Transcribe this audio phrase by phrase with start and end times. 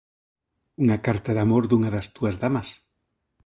[0.83, 2.67] Unha carta de amor dunha das túas damas?